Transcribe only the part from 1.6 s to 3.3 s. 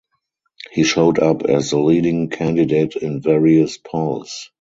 the leading candidate in